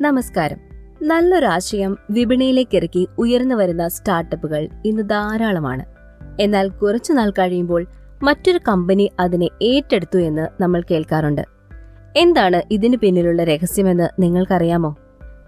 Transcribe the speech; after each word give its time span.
നമസ്കാരം. 0.00 0.56
നല്ലൊരാശയം 1.02 1.98
വിപണിയിലേക്ക് 2.10 2.76
ഇറക്കി 2.76 3.08
ഉയർന്നു 3.18 3.54
വരുന്ന 3.54 3.88
സ്റ്റാർട്ടപ്പുകൾ 3.88 4.68
ഇന്ന് 4.84 5.02
ധാരാളമാണ്. 5.02 5.84
എന്നാൽ 6.40 6.68
കുറച്ചു 6.68 7.12
നാൾ 7.12 7.30
കഴിയുമ്പോൾ 7.30 7.86
മറ്റൊരു 8.22 8.60
കമ്പനി 8.68 9.10
അതിനെ 9.20 9.48
ഏറ്റെടുത്തു 9.62 10.18
എന്ന് 10.18 10.62
നമ്മൾ 10.62 10.82
കേൾക്കാറുണ്ട്. 10.90 11.44
എന്താണ് 12.16 12.62
ഇതിന് 12.70 12.96
പിന്നിലുള്ള 12.96 13.44
രഹസ്യമെന്ന് 13.44 14.22
നിങ്ങൾക്കറിയാമോ? 14.22 14.96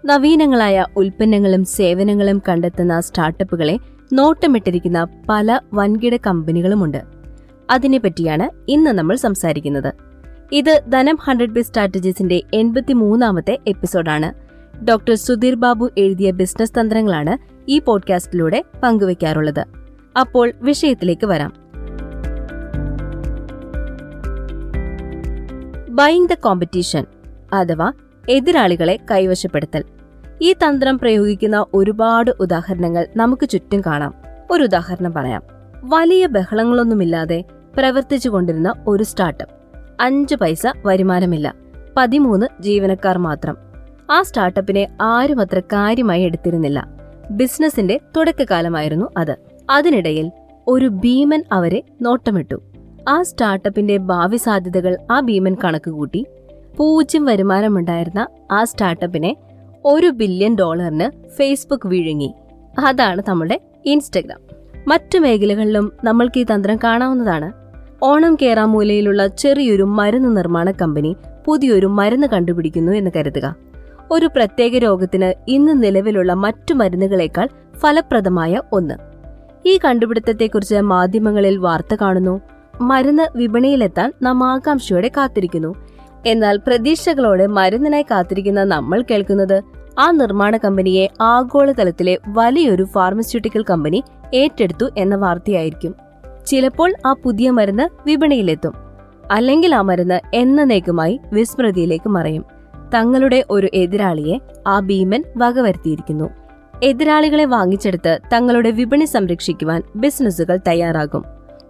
നവീനങ്ങളായ 0.05 0.85
ഉൽപ്പന്നങ്ങളും 0.97 1.65
സേവനങ്ങളും 1.65 2.41
കണ്ടെത്തുന്ന 2.49 2.99
സ്റ്റാർട്ടപ്പുകളെ 2.99 3.79
നോട്ടമിട്ടിരിക്കുന്ന 4.13 5.07
പല 5.29 5.59
വൻകിട 5.73 6.17
കമ്പനികളുമുണ്ട്. 6.27 7.03
അതിനെപ്പറ്റിയാണ് 7.69 8.49
ഇന്ന് 8.71 8.91
നമ്മൾ 8.91 9.15
സംസാരിക്കുന്നത്. 9.15 10.08
ഇത് 10.51 10.81
ധനം 10.89 11.17
ഹൺഡ്രഡ് 11.21 11.49
ബി 11.49 11.61
സ്ട്രാറ്റജീസിന്റെ 11.61 12.43
എൺപത്തി 12.53 12.93
മൂന്നാമത്തെ 12.93 13.57
എപ്പിസോഡാണ്. 13.67 14.49
ഡോക്ടർ 14.85 15.15
സുധീർ 15.15 15.55
ബാബു 15.55 15.89
എഴുതിയ 15.97 16.31
ബിസിനസ് 16.31 16.79
തന്ത്രങ്ങളാണ് 16.79 17.37
ഈ 17.71 17.79
പോഡ്കാസ്റ്റിലൂടെ 17.79 18.63
പങ്കുവയ്ക്കാറുള്ളത് 18.83 19.65
അപ്പോൾ 20.19 20.51
വിഷയത്തിലേക്ക് 20.61 21.25
വരാം. 21.25 21.53
ബൈങ് 25.89 26.27
ദ 26.27 26.33
കോമ്പറ്റീഷൻ 26.33 27.05
അഥവാ 27.53 27.91
എതിരാളികളെ 28.29 28.99
കൈവശപ്പെടുത്തൽ. 29.11 29.83
ഈ 30.41 30.53
തന്ത്രം 30.53 30.99
പ്രയോഗിക്കുന്ന 30.99 31.65
ഒരുപാട് 31.73 32.31
ഉദാഹരണങ്ങൾ 32.39 33.07
നമുക്ക് 33.15 33.49
ചുറ്റും 33.49 33.81
കാണാം. 33.81 34.13
ഒരു 34.51 34.63
ഉദാഹരണം 34.63 35.13
പറയാം. 35.13 35.43
വലിയ 35.83 36.27
ബഹളങ്ങളൊന്നുമില്ലാതെ 36.27 37.43
പ്രവർത്തിച്ചു 37.77 38.29
കൊണ്ടിരുന്ന 38.29 38.73
ഒരു 38.87 39.03
സ്റ്റാർട്ടപ്പ്. 39.03 39.58
അഞ്ച് 39.99 40.35
പൈസ 40.35 40.67
വരുമാനമില്ല. 40.85 41.55
പതിമൂന്ന് 41.97 42.61
ജീവനക്കാർ 42.61 43.17
മാത്രം. 43.17 43.57
ആ 44.11 44.21
സ്റ്റാർട്ടപ്പിനെ 44.21 44.87
ആരും 45.01 45.41
അത്ര 45.41 45.59
കാര്യമായി 45.59 46.21
എടുത്തിരുന്നില്ല. 46.21 46.87
ബിസിനസിന്റെ 47.31 47.99
തുടക്കകാലമായിരുന്നു 48.17 49.05
അത്. 49.17 49.35
അതിനിടയിൽ 49.69 50.31
ഒരു 50.67 50.85
ഭീമൻ 50.85 51.43
അവരെ 51.51 51.83
നോട്ടമിട്ടു. 52.01 52.55
ആ 53.07 53.23
സ്റ്റാർട്ടപ്പിന്റെ 53.23 53.97
ഭാവി 53.97 54.37
സാധ്യതകൾ 54.37 54.97
ആ 55.11 55.19
ഭീമൻ 55.19 55.57
കണക്കുകൂട്ടി 55.63 56.25
പൂജ്യം 56.77 57.25
വരുമാനമുണ്ടായിരുന്ന 57.25 58.27
ആ 58.51 58.63
സ്റ്റാർട്ടപ്പിനെ 58.63 59.35
ഒരു 59.85 60.07
ബില്യൺ 60.07 60.55
ഡോളറിന് 60.55 61.29
ഫേസ്ബുക്ക് 61.29 61.87
വിഴുങ്ങി. 61.87 62.33
അതാണ് 62.85 63.23
നമ്മുടെ 63.27 63.61
ഇൻസ്റ്റഗ്രാം. 63.85 64.39
മറ്റു 64.87 65.19
മേഖലകളിലും 65.19 65.91
നമ്മൾക്ക് 66.03 66.39
ഈ 66.39 66.45
തന്ത്രം 66.53 66.79
കാണാവുന്നതാണ്. 66.83 67.68
ഓണം 68.03 68.37
കേറാമൂലയിലുള്ള 68.41 69.27
ചെറിയൊരു 69.27 69.83
മരുന്ന് 69.83 70.37
നിർമ്മാണ 70.37 70.71
കമ്പനി 70.71 71.15
പുതിയൊരു 71.45 71.85
മരുന്ന് 71.85 72.27
കണ്ടുപിടിക്കുന്നു 72.27 72.91
എന്ന് 72.91 73.11
കരുതുക. 73.15 73.55
ഒരു 74.11 74.25
പ്രത്യേക 74.25 74.77
രോഗത്തിന് 74.77 75.33
ഇന്ന് 75.47 75.83
നിലവിലുള്ള 75.83 76.33
മറ്റു 76.33 76.73
മരുന്നുകളേക്കാൾ 76.73 77.49
ഫലപ്രദമായ 77.77 78.61
ഒന്ന്. 78.71 78.93
ഈ 79.65 79.79
കണ്ടുപിടുത്തത്തെക്കുറിച്ച് 79.85 80.75
മാധ്യമങ്ങളിൽ 80.75 81.57
വാർത്ത 81.57 81.95
കാണുന്നു. 81.95 82.41
മരുന്ന് 82.81 83.37
വിപണിയിലെത്താൻ 83.37 84.13
നാം 84.21 84.43
ആകാംക്ഷയോടെ 84.43 85.11
കാത്തിരിക്കുന്നു. 85.17 85.75
എന്നാൽ 86.25 86.57
പ്രതീക്ഷകളോടെ 86.57 87.47
മരുന്നിനായി 87.47 88.03
കാത്തിരിക്കുന്ന 88.03 88.63
നമ്മൾ 88.63 89.03
കേൾക്കുന്നത് 89.11 89.61
ആ 89.99 90.11
നിർമ്മാണ 90.11 90.57
കമ്പനിയെ 90.57 91.07
ആഗോളതലത്തിലെ 91.21 92.17
വലിയൊരു 92.27 92.83
ഫാർമസ്യൂട്ടിക്കൽ 92.83 93.65
കമ്പനി 93.69 94.03
ഏറ്റെടുത്തു 94.33 94.89
എന്ന 94.97 95.15
വാർത്തയായിരിക്കും. 95.15 96.08
ചിലപ്പോൾ 96.49 96.93
ആ 97.05 97.13
പുതിയ 97.13 97.49
മരുന്ന് 97.49 97.89
വിപണിയിലെത്തും. 98.05 98.73
അല്ലെങ്കിൽ 99.31 99.75
ആ 99.75 99.81
മരുന്ന് 99.81 100.19
എന്നേക്കുമായി 100.33 101.19
വിസ്മൃതിയിലേക്ക് 101.33 102.09
മറയും. 102.09 102.45
തങ്ങളുടെ 102.95 103.43
ഒരു 103.49 103.67
എതിരാളിയെ 103.73 104.39
ആ 104.67 104.79
ഭീമൻ 104.79 105.23
വകവരുത്തിയിരിക്കുന്നു. 105.37 106.29
എതിരാളികളെ 106.83 107.45
വാങ്ങിച്ചെടുത്ത് 107.45 108.19
തങ്ങളുടെ 108.33 108.71
വിപണി 108.71 109.05
സംരക്ഷിക്കുവാൻ 109.05 109.83
ബിസിനസ്സുകൾ 109.95 110.59
തയ്യാറാകും. 110.67 111.23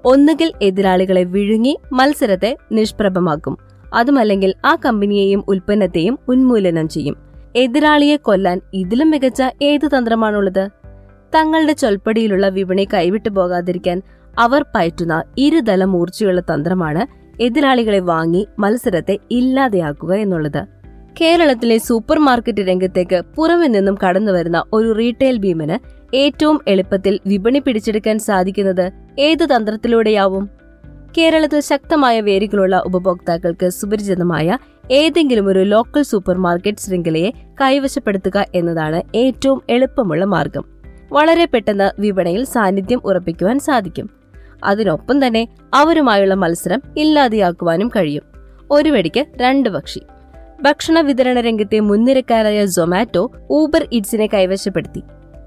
ഒന്നുകിൽ 0.05 0.51
എതിരാളികളെ 0.61 1.23
വിഴുങ്ങി 1.23 1.79
മത്സരത്തെ 1.93 2.57
നിഷ്പ്രഭമാക്കും. 2.71 3.57
അതുമല്ലെങ്കിൽ 3.93 4.53
ആ 4.65 4.77
കമ്പനിയെയും 4.85 5.43
ഉൽപ്പന്നത്തെയും 5.47 6.19
ഉന്മൂലനം 6.27 6.89
ചെയ്യും. 6.89 7.17
എതിരാളിയെ 7.55 8.15
കൊല്ലാൻ 8.15 8.61
ഇതിലും 8.73 9.09
മികച്ച 9.09 9.43
ഏത് 9.61 9.87
തന്ത്രമാണുള്ളത്? 9.87 10.69
തങ്ങളുടെ 11.35 11.73
ചൊൽപ്പടിയിലുള്ള 11.73 12.49
വിപണി 12.49 12.87
കൈവിട്ടു 12.93 13.29
പോകാതിരിക്കാൻ 13.29 14.01
അവർ 14.39 14.65
പയറ്റുന്ന 14.75 15.23
ഇരുതല 15.37 15.83
മൂർച്ചയുള്ള 15.83 16.41
തന്ത്രമാണ് 16.41 17.19
എതിരാളികളെ 17.41 17.99
വാങ്ങി 17.99 18.47
മത്സരത്തെ 18.59 19.17
ഇല്ലാതെയാക്കുക 19.31 20.13
എന്നുള്ളത്. 20.13 20.65
കേരളത്തിലെ 21.21 21.77
സൂപ്പർ 21.77 22.19
മാർക്കറ്റ് 22.19 22.61
രംഗത്തേക്ക് 22.61 23.21
പുറമെ 23.35 23.67
നിന്നും 23.67 23.97
കടന്നുവരുന്ന 24.07 24.63
ഒരു 24.73 24.91
റീറ്റെയിൽ 24.91 25.37
ഭീമന് 25.37 26.05
ഏറ്റവും 26.15 26.59
എളുപ്പത്തിൽ 26.67 27.19
വിപണി 27.27 27.59
പിടിച്ചെടുക്കാൻ 27.59 28.19
സാധിക്കുന്നത് 28.19 28.91
ഏത് 29.19 29.45
തന്ത്രത്തിലൂടെയാവും? 29.45 30.49
കേരളത്തിൽ 31.17 31.59
ശക്തമായ 31.59 32.21
വേരുകളുള്ള 32.21 32.83
ഉപഭോക്താക്കൾക്ക് 32.85 33.69
സുപരിചിതമായ 33.69 34.57
ഏതെങ്കിലും 34.91 35.47
ഒരു 35.47 35.59
ലോക്കൽ 35.59 36.01
സൂപ്പർ 36.01 36.37
മാർക്കറ്റ് 36.37 36.77
ശൃംഖലയെ 36.77 37.31
കൈവശപ്പെടുത്തുക 37.61 38.45
എന്നതാണ് 38.55 39.17
ഏറ്റവും 39.17 39.61
എളുപ്പമുള്ള 39.69 40.25
മാർഗം. 40.25 40.78
വളരെ 41.11 41.45
പെട്ടെന്ന് 41.45 42.01
വിപണിയിൽ 42.01 42.45
സാന്നിധ്യം 42.45 43.01
ഉറപ്പിക്കുവാൻ 43.05 43.59
സാധിക്കും. 43.59 44.09
അതിനൊപ്പം 44.63 45.27
തന്നെ 45.27 45.47
അവരുമായുള്ള 45.73 46.33
മത്സരം 46.33 46.81
ഇല്ലാതെയാക്കുവാനും 46.97 47.87
കഴിയും. 47.87 48.23
ഒരു 48.71 48.89
വെടിക്ക് 48.89 49.25
രണ്ട് 49.37 49.69
പക്ഷി. 49.69 50.01
ഭക്ഷണ 50.61 50.99
വിതരണ 50.99 51.39
രംഗത്തെ 51.39 51.79
മുൻനിരക്കാരായ 51.79 52.65
സൊമാറ്റോ 52.65 53.31
ഊബർ 53.51 53.87
ഇറ്റ്സിനെ 53.91 54.27
കൈവശപ്പെടുത്തി. 54.27 55.03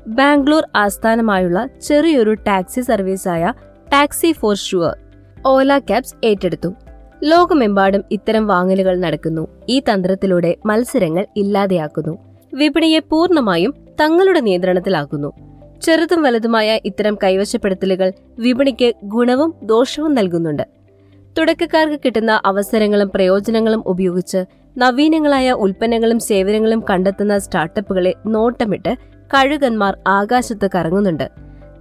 ബാംഗ്ലൂർ 0.07 0.69
ആസ്ഥാനമായുള്ള 0.77 1.69
ചെറിയൊരു 1.83 2.35
taxi 2.35 2.81
സർവീസായ 2.81 3.53
taxi 3.93 4.33
for 4.33 4.57
sure 4.57 4.97
Ola 5.47 5.79
cabs 5.79 6.27
ഏറ്റെടുത്തു. 6.27 6.75
ലോകമെമ്പാടും 7.25 8.05
ഇത്തരം 8.11 8.47
വാങ്ങലുകൾ 8.47 8.97
നടക്കുന്നു. 8.97 9.49
ഈ 9.69 9.81
തന്ത്രത്തിലൂടെ 9.81 10.57
മത്സരങ്ങൾ 10.67 11.27
ഇല്ലാതെയാക്കുന്നു. 11.37 12.19
വിപണിയെ 12.55 12.99
പൂർണമായും 12.99 13.75
തങ്ങളുടെ 14.01 14.41
നിയന്ത്രണത്തിലാക്കുന്നു. 14.41 15.52
ചെറുതും 15.83 16.23
വലുതുമായ 16.23 16.81
ഇത്തരം 16.85 17.19
കൈവശപ്പെടുത്തലുകൾ 17.25 18.13
വിപണിക്ക് 18.39 18.93
ഗുണവും 19.05 19.55
ദോഷവും 19.63 20.15
നൽകുന്നുണ്ട്. 20.15 20.63
തുടക്കക്കാർക്ക് 21.39 22.01
കിട്ടുന്ന 22.05 22.41
അവസരങ്ങളും 22.45 23.11
പ്രയോജനങ്ങളും 23.15 23.83
ഉപയോഗിച്ച് 23.87 24.45
നവീനങ്ങളായ 24.79 25.53
ഉൽപ്പന്നങ്ങളും 25.53 26.19
സേവനങ്ങളും 26.19 26.85
കണ്ടെത്തുന്ന 26.91 27.39
സ്റ്റാർട്ടപ്പുകളെ 27.39 28.15
നോട്ടമിട്ട് 28.27 28.97
കഴുകന്മാർ 29.35 29.99
ആകാശത്ത് 30.07 30.71
കറങ്ങുന്നുണ്ട്. 30.75 31.31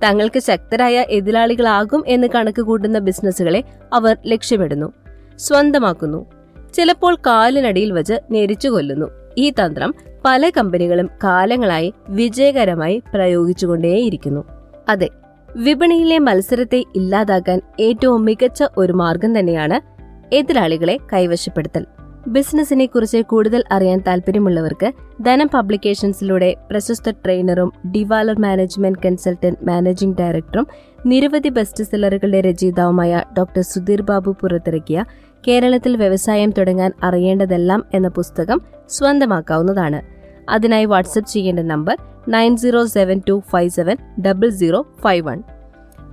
തങ്ങൾക്ക് 0.04 0.40
ശക്തരായ 0.40 1.06
എതിരാളികളാകും 1.10 2.04
എന്ന് 2.08 2.28
കണക്കുകൂട്ടുന്ന 2.36 3.00
ബിസിനസ്സുകളെ 3.00 3.64
അവർ 3.94 4.18
ലക്ഷ്യമിടുന്നു. 4.26 4.94
സ്വന്തമാക്കുന്നു. 5.36 6.26
ചിലപ്പോൾ 6.74 7.16
കാലിനടിയിൽ 7.16 7.92
വച്ച് 7.92 8.14
ഞെരിച്ചു 8.32 8.70
കൊല്ലുന്നു. 8.70 9.21
ഈ 9.38 9.50
തന്ത്രം 9.50 9.94
പല 10.26 10.50
കമ്പനികളും 10.50 11.10
കാലങ്ങളായി 11.24 11.94
വിജയകരമായി 12.10 13.04
പ്രയോഗിച്ചുകൊണ്ടേയിരിക്കുന്നു. 13.14 14.44
അതെ 14.90 15.10
വിപണിയിലെ 15.56 16.20
മത്സരത്തെ 16.20 16.84
ഇല്ലാതാക്കാൻ 16.96 17.62
ഏറ്റവും 17.80 18.26
മികച്ച 18.26 18.64
ഒരു 18.78 18.94
മാർഗം 18.94 19.40
തന്നെയാണ് 19.40 20.02
എതിരാളികളെ 20.36 21.00
കൈവശപ്പെടുത്തൽ. 21.14 21.86
ബിസിനസിനെ 22.28 22.86
കുറിച്ച് 22.86 23.18
കൂടുതൽ 23.18 23.64
അറിയാൻ 23.72 24.04
താല്പര്യമുള്ളവർക്ക് 24.08 24.92
ധനം 25.22 25.50
പബ്ലിക്കേഷൻസിലൂടെ 25.54 26.56
പ്രശസ്ത 26.72 27.12
ട്രെയിനറും 27.12 27.74
ഡിവാലർ 27.92 28.40
മാനേജ്മെന്റ് 28.40 29.00
കൺസൾട്ടന്റ് 29.06 29.66
മാനേജിംഗ് 29.66 30.18
ഡയറക്ടറും 30.18 30.68
നിരവധി 31.06 31.50
ബെസ്റ്റ് 31.50 31.84
സെല്ലറുകളുടെ 31.84 32.42
രചയിതാവുമായ 32.42 33.24
ഡോക്ടർ 33.38 33.62
സുധീർ 33.62 34.02
ബാബു 34.02 34.36
പുറത്തിറക്കിയ 34.42 35.06
കേരളത്തിൽ 35.48 35.98
വ്യവസായം 35.98 36.52
തുടങ്ങാൻ 36.52 36.92
അറിയേണ്ടതെല്ലാം 37.04 37.86
എന്ന 37.94 38.08
പുസ്തകം 38.08 38.62
സ്വന്തമാക്കാവുന്നതാണ്. 38.90 40.02
അതിനായി 40.50 40.86
വാട്സപ്പ് 40.86 41.30
ചെയ്യേണ്ട 41.30 41.60
number 41.60 41.98
nine 42.28 42.58
zero 42.58 42.86
seven 42.86 43.22
two 43.30 43.44
five 43.50 43.70
seven 43.70 43.98
double 44.22 44.50
zero 44.50 44.88
five 45.02 45.28
one. 45.28 45.44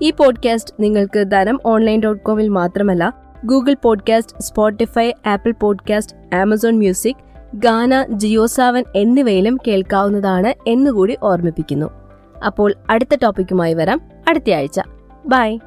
ഈ 0.03 0.11
പോഡ്കാസ്റ്റ് 0.11 0.75
നിങ്ങൾക്ക് 0.81 1.31
ധനം 1.31 1.61
ഓൺലൈൻ 1.67 2.00
ഡോട്ട് 2.00 2.25
കോമിൽ 2.25 2.49
മാത്രമല്ല 2.49 3.28
Google 3.44 3.76
podcast 3.82 4.43
Spotify 4.43 5.12
Apple 5.26 5.55
podcast 5.61 6.37
Amazon 6.37 6.79
music 6.79 7.17
Gaana 7.55 8.06
Jio 8.06 8.46
Saavn 8.46 8.85
എന്നിവയിലും 8.94 9.58
കേൾക്കാവുന്നതാണ് 9.67 10.55
എന്നുകൂടി 10.67 11.17
ഓർമ്മിപ്പിക്കുന്നു. 11.23 11.90
അപ്പോൾ 12.46 12.75
അടുത്ത 12.90 13.17
ടോപ്പിക്കുമായി 13.23 13.75
വരാം. 13.75 14.00
അടുത്തയാഴ്ച 14.29 14.81
ബൈ 15.26 15.58